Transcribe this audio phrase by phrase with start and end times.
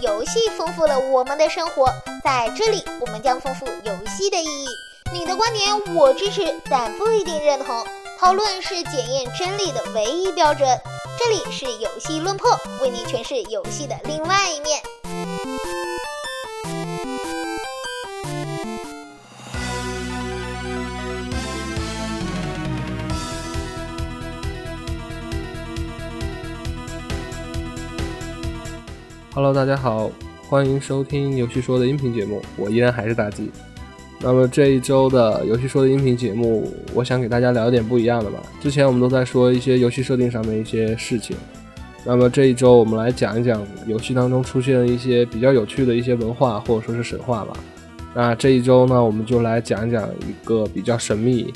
[0.00, 1.86] 游戏丰富了我们的生活，
[2.22, 4.66] 在这里我们将丰富游戏的意义。
[5.12, 7.86] 你的观点我支持，但不一定认同。
[8.18, 10.66] 讨论是检验真理的唯一标准。
[11.18, 14.82] 这里是游戏论破，为你诠释游戏的另外一面。
[29.34, 30.12] Hello，大家好，
[30.48, 33.50] 欢迎收听游戏说的音频节目，我依然还是大 G。
[34.20, 38.38] 那么这一周的游戏说的音频节目，我想给大家聊点不一样的吧。
[38.60, 41.36] 之前我们都在说一些游戏设定上面一些事情，
[42.04, 47.56] 那么这一周我们来讲一讲游戏当中出现的一些比较有趣的一些文化或者说是神话吧。
[48.14, 51.52] 那这一周呢，我们就来讲一讲一个比较神秘、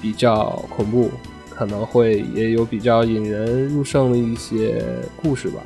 [0.00, 1.10] 比较恐怖，
[1.50, 4.80] 可能会也有比较引人入胜的一些
[5.16, 5.60] 故事吧。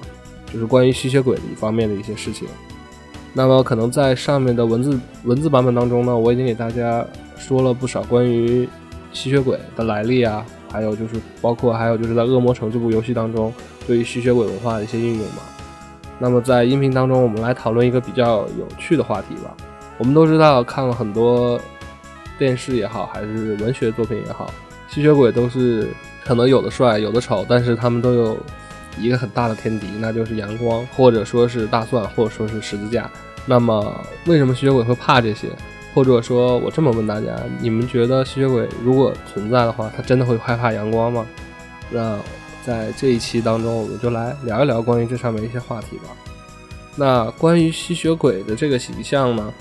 [0.52, 2.48] 就是关于吸血鬼的一方面的一些事情。
[3.33, 8.69] 那么可能在上面的文字文字版本当中呢，我已经给大家说了不少关于
[9.12, 13.52] 吸血鬼的来历啊，还有就是包括还有就是在《恶魔城》这部游戏当中
[13.86, 15.42] 对于吸血鬼文化的一些应用嘛。
[16.19, 19.55] 那么在音频当中，我们来讨论一个比较有趣的话题吧。
[19.97, 21.60] 我们都知道，看了很多
[22.36, 24.53] 电视也好，还是文学作品也好，
[24.88, 25.88] 吸血鬼都是
[26.25, 28.36] 可能有的帅，有的丑，但是他们都有。
[28.98, 33.10] 一个很大的天敌，那就是阳光，或者说是大蒜，或者说是十字架。
[33.47, 33.94] 那么，
[34.27, 35.48] 为什么吸血鬼会怕这些？
[35.94, 41.27] 或者说我这么问大家：你们觉得吸血鬼如果存在的话，他真的会害怕阳光吗？
[41.91, 42.19] 那
[42.64, 46.04] 在这一期当中，我们就来聊一聊关于这上面一些话题吧。
[46.94, 49.52] 那关于吸血鬼的这个形象呢，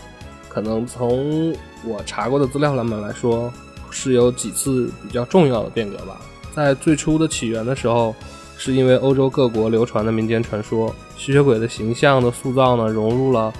[0.49, 1.51] 可能从
[1.83, 3.51] 我查过的资料上面来说，
[3.89, 6.19] 是有几次比较重要的变革吧。
[6.53, 8.13] 在最初的起源的时候。
[8.61, 13.53] 是因为欧洲各国流传的民间传说，吸血鬼的形象的塑造呢，融入了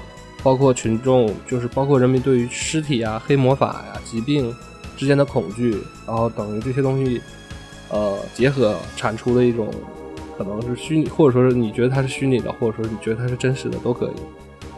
[0.43, 4.53] 包括群众，就是包括人民对于尸体啊、黑魔法呀、疾病
[4.97, 7.21] 之间的恐惧，然后等于这些东西，
[7.89, 9.69] 呃，结合产出的一种，
[10.37, 14.19] 可能是虚拟，或者说是你觉得它是虚拟的，或者说你觉得它是真实的都可以。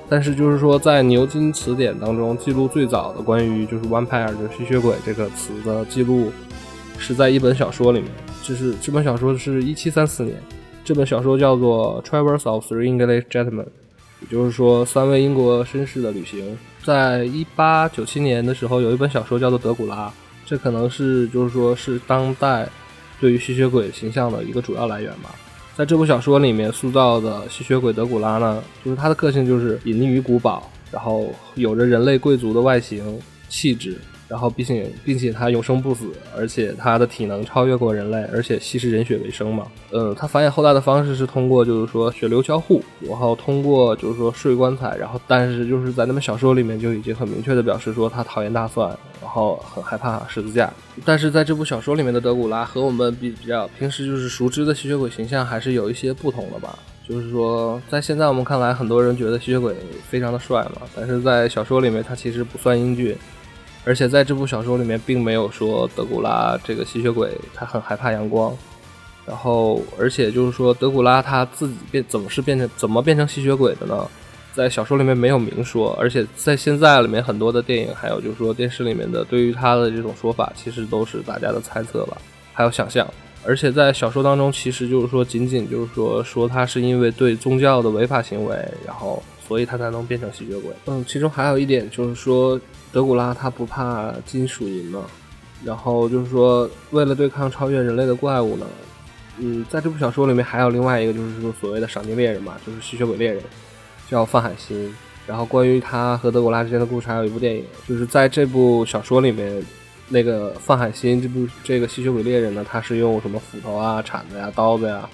[0.07, 6.31] 但是就是说，在牛津词典当中记录最早的关于就是 vampire 就吸血鬼这个词的记录，
[6.99, 8.11] 是在一本小说里面。
[8.43, 10.35] 就是这本小说是一七三四年，
[10.83, 13.63] 这本小说叫做《Travels of Three English Gentlemen》，
[14.21, 16.57] 也就是说三位英国绅士的旅行。
[16.83, 20.07] 在一八九七年的时候，有一本小说叫做《德古拉》，
[20.45, 22.67] 这可能是就是说是当代
[23.19, 25.35] 对于吸血鬼形象的一个主要来源吧。
[25.77, 33.97] 在这部小说里面塑造的吸血鬼德古拉呢，就是他的个性就是隐匿于古堡，然后有着人类贵族的外形气质。
[34.31, 39.67] 然后，并且，并且他永生不死，而且他的体能超越过人类，而且吸食人血为生嘛。
[39.91, 48.87] 嗯，他繁衍后代的方式是通过，就是说血流交互，然后通过就是说睡棺材，然后但是就是在那本小说里面就已经很明确的表示说他讨厌大蒜，
[49.21, 50.71] 然后很害怕十字架。
[51.03, 56.79] 但是在这部小说里面的德古拉和我们比比较平时就是熟知的吸血鬼形象还是有一些不同的吧。
[57.05, 59.75] 就是说，在现在我们看来，很多人觉得吸血鬼
[60.07, 63.13] 非常的帅嘛，但是在小说里面他其实不算英俊。
[63.83, 68.55] 而且在这部小说里面，并没有说德古拉这个吸血鬼他很害怕阳光，
[69.25, 74.07] 然后而且就是说德古拉他自己变怎么是变成怎么变成吸血鬼的呢？
[74.53, 82.17] 在小说里面没有明说，而且在现在里面很多的电影还有就是说电视里面的对于他的这种说法，其实都是大家的猜测吧，
[82.53, 83.07] 还有想象。
[83.43, 88.55] 而且在小说当中，其实就是说仅仅就是说说他是因为对宗教的违法行为，
[88.85, 90.71] 然后所以他才能变成吸血鬼。
[90.85, 92.61] 嗯，其中还有一点就是说。
[92.91, 95.05] 德古拉他不怕金属银嘛，
[95.63, 98.65] 然后就是说，为了对抗超越人类的怪物呢，
[99.37, 103.41] 嗯，在这部小说里面还有另外一个就是说所谓的赏金猎人嘛，就是吸血鬼猎人，
[104.09, 104.93] 叫范海辛。
[105.27, 109.63] 然后关于他和德古拉之间的故事还有一部电影，就是在这部小说里面，
[110.09, 115.07] 那个范海辛这部这个吸血鬼猎人呢，他是用什么斧头啊、铲子呀、刀子呀、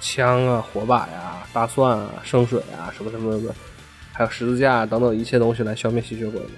[0.00, 3.54] 枪啊、火把呀、大蒜啊、圣水啊什么什么什么，
[4.12, 6.48] 还有十字架等等一切东西来消灭吸血鬼的。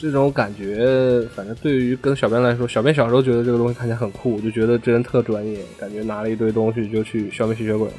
[0.00, 7.94] 这种感觉，反正对于跟小编来说，小编小时候觉得这个东西看起来很酷，就觉得这人特专业，感觉拿了一堆东西就去消灭吸血鬼了。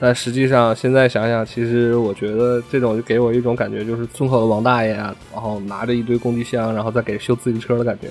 [0.00, 8.08] 但实际上现在想想，其实我觉得这种就给我一种感觉，就是村口的王大爷啊，然后拿着一堆工具箱，然后再给修自行车的感觉。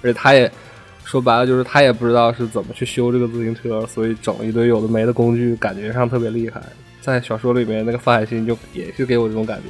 [0.00, 0.50] 而且他也
[1.04, 6.62] 说白了，就是他也不知道是怎么去修这个自行车，所以整一堆有的没的工具，感觉上特别厉害。
[7.02, 9.64] 在小说里面，那个范海辛就也是给我这种感觉。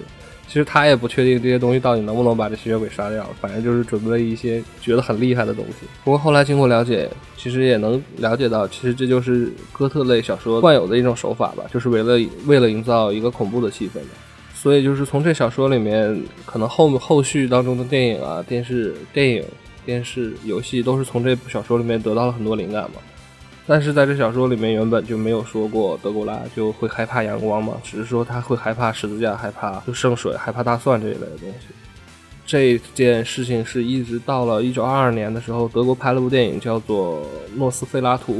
[0.53, 5.87] 其实他也不确定这些东西到底能不能把这吸血鬼杀掉，反正就是准备了一些觉得很厉害的东西。
[6.05, 7.09] 不过后来经过了解，
[7.39, 14.09] 其实也能了解到，其实这就是哥特类小说惯有的一种手法吧，就是为了为了营造一个恐怖的气氛的。
[14.53, 19.43] 所以就是从这小说里面，可能后后续当中的电影啊、电视、电影、
[19.87, 23.01] 电视、游戏都是从这部小说里面得到了很多灵感嘛。
[23.65, 31.69] 但是在这小说里面原本就没有说过德古拉就会害怕阳光嘛，只是说他会害怕十字架、害怕就圣水、害怕大蒜这一类的东西。
[32.45, 37.21] 这件事情是一直到了一九二二年的时候，德国拍了部电影叫做
[37.55, 38.33] 《诺斯菲拉图》，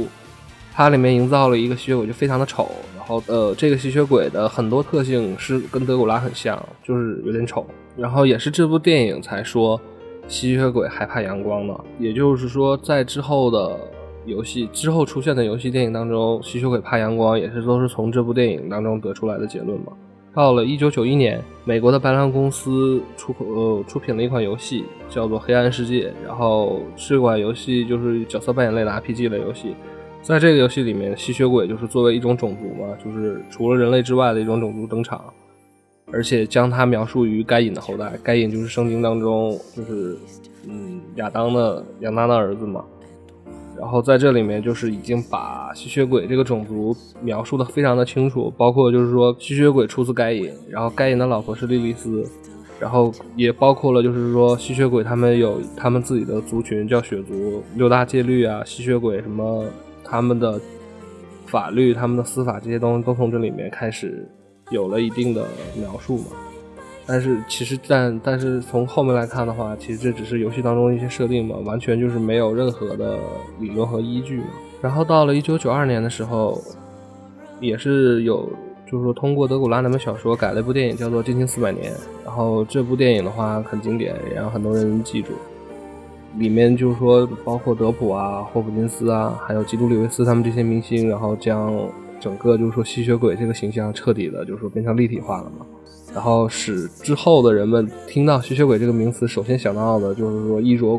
[0.73, 7.65] 它里面营造了一个吸血鬼就非常的丑，然后呃这个吸血鬼的很多特性是跟德古拉很像，就是有点丑。
[7.95, 9.79] 然后也是这部电影才说
[10.27, 13.79] 吸血鬼害怕阳光的，也就是说在之后的。
[14.25, 19.93] 游戏之后出现的游戏电影当中，吸血鬼怕阳光也是都是从这部电影当中得出来的结论嘛。
[20.33, 29.75] 到了一九九一年，美国的白狼公司出呃出品了一款游戏，叫做《黑暗世界》，然后这款游戏就是角色扮演类的 RPG 类游戏。
[30.23, 35.21] 在这个游戏里面，吸血鬼就是作为一种种族嘛，就是除了人类之外的一种种族登场，
[36.11, 38.13] 而且将它描述于该隐的后代。
[38.23, 40.17] 该隐就是圣经当中就是
[40.67, 42.83] 嗯亚当的亚当的儿子嘛。
[43.79, 52.25] 然后在这里面就是已经把吸血鬼这个种族描述的非常的清楚，包括就是说吸血鬼出自该隐，然后该隐的老婆是莉莉丝，
[52.79, 59.65] 然后也包括了就是说吸血鬼他们有他们自己的族群叫血族，六大戒律啊，吸血鬼什么
[60.03, 60.61] 他们的
[61.47, 64.27] 法律、他们的司法这些东西都从这里面开始
[64.69, 65.45] 有了一定的
[65.75, 66.25] 描述嘛。
[67.05, 73.17] 但是其实，但但是从后面来看的话，其实这只是游戏当中一些设定嘛，完全就是没有任何的
[73.59, 74.45] 理论和依据嘛。
[74.81, 76.61] 然后到了一九九二年的时候，
[77.59, 78.49] 也是有，
[78.85, 81.91] 就是说通过德古拉那本小说改了一部电影，叫做《进行四百年》。
[82.23, 85.33] 然后这部电影的话很经典，也让很多人记住。
[86.37, 91.71] 里面就是说，包括德普啊、霍普金斯啊，还有基督里维斯他们这些明星，然后将
[92.23, 95.65] 整个就是说吸血鬼这个形象彻底的，就是说变成立体化了嘛。
[96.13, 100.97] 然后使之后的人们听到吸血鬼这个名词，首先想到的就是说衣着，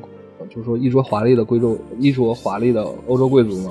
[0.50, 3.70] 就是说衣着华丽的贵族，衣着华丽的欧洲贵族嘛。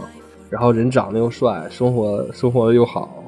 [0.49, 3.23] 然后人长得又帅，生活生活的又好。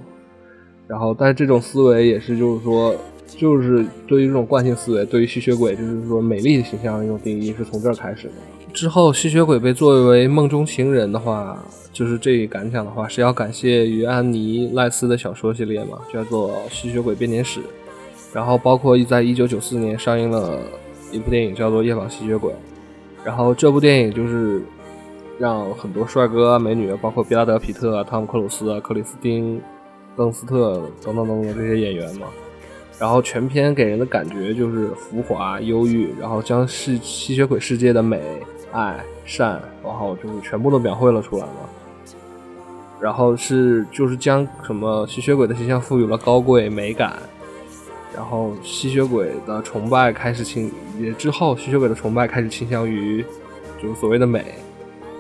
[0.88, 2.96] 然后，但是这种思维也是就是说，
[3.28, 8.34] 就是对于这种惯性思维，对于吸血鬼就是说美丽的形象的一种定义，是从这儿开始的。
[8.76, 11.58] 之后，吸血鬼被作为梦中情人的话，
[11.94, 17.62] 就是这一感想的话，是要感谢于安妮赖斯的小说系列嘛，叫做《吸血鬼编年史》。
[18.34, 20.60] 然后包括在一九九四年上映了
[21.10, 22.52] 一部电影叫做《夜访吸血鬼》，
[23.24, 24.62] 然后这部电影就是
[25.40, 29.58] 让很多帅哥、美女，包括比拉德·皮特、汤姆·克鲁斯、克里斯汀·
[30.18, 32.28] 邓斯特等等等等这些演员嘛，
[33.00, 38.22] 然后全片给人的感觉就是浮华、忧郁，然后将吸吸血鬼世界的美、
[38.72, 41.52] 爱、善，然后就是全部都描绘了出来嘛。
[43.00, 47.18] 然后是就是将什么吸血鬼的形象赋予了高贵美感。
[48.16, 53.22] 然后吸血鬼的崇拜开始倾，也之后吸血鬼的崇拜开始倾向于，
[53.82, 54.56] 就是所谓的美，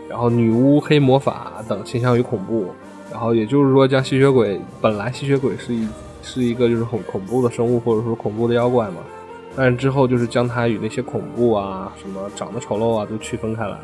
[0.09, 2.67] 然后女巫、黑魔法等倾向于恐怖，
[3.11, 5.85] 然后也就是说将吸血鬼本来吸血鬼是一
[6.21, 9.01] 是一个就是很恐怖的生物或者说恐怖的妖怪嘛，
[9.55, 13.79] 但是之后就是将它与那些恐怖啊什么长得丑陋啊都区分开来了，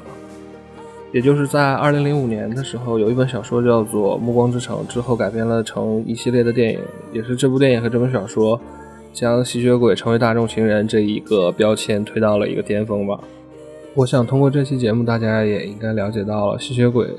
[1.11, 6.79] 也就是在二零零五年的时候有一本小说叫做《暮光之城》，之后改编了成一系列的电影，
[7.13, 8.59] 也是这部电影和这本小说。
[9.13, 13.19] 将吸血鬼成为大众情人这一个标签推到了一个巅峰吧。
[13.93, 17.09] 我想通过这期节目，大家也应该了解到了吸血鬼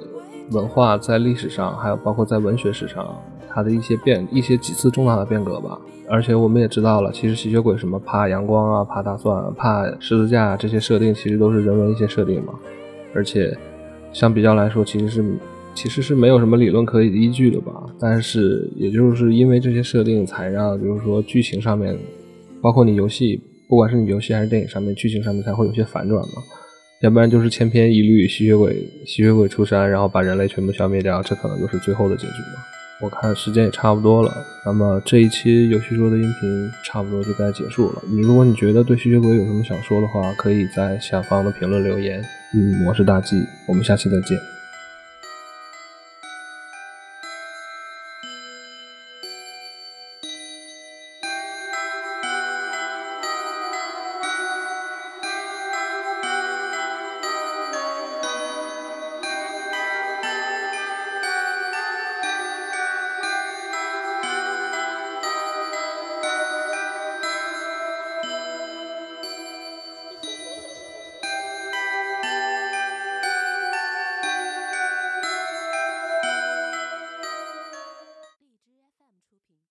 [0.53, 3.15] 文化在历史上，还有包括在文学史上，
[3.55, 5.79] 它的一些变一些几次重大的变革吧。
[6.09, 12.55] 而且我们也知道了，其实吸血鬼什么怕阳光啊、怕大蒜、怕十字架这些设定，其实都是人为一些设定嘛。
[13.15, 13.57] 而且
[14.13, 15.25] 相比较来说，其实是。
[15.75, 21.97] 其实是没有什么理论可以依据的吧，但是也就是因为这些设定，才让就是说剧情上面，
[22.61, 23.41] 包括你游戏，
[23.71, 26.43] 不管是你游戏还是电影上面，剧情上面才会有些反转嘛，
[27.01, 32.72] 要不然就是千篇一律，吸血鬼吸血鬼出山，然后把人类全部消灭掉，这可能就是最后的结局嘛。
[33.03, 34.33] 我看时间也差不多了，
[34.65, 38.03] 那么这一期游戏桌的音频差不多就该结束了。
[38.09, 42.23] 你如果你觉得对吸血鬼有什么想说的话，可以在下方的评论留言。
[42.55, 44.52] 嗯，我是大 G，我们下期再见。